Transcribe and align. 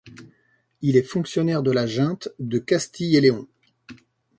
Il 0.81 0.97
est 0.97 1.03
fonctionnaire 1.03 1.61
de 1.61 1.69
la 1.71 1.85
Junte 1.85 2.29
de 2.39 2.57
Castille-et-León. 2.57 3.47